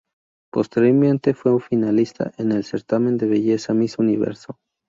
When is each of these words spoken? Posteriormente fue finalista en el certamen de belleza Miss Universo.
Posteriormente 0.51 1.35
fue 1.35 1.59
finalista 1.59 2.31
en 2.39 2.53
el 2.53 2.63
certamen 2.63 3.17
de 3.17 3.27
belleza 3.27 3.75
Miss 3.75 3.99
Universo. 3.99 4.57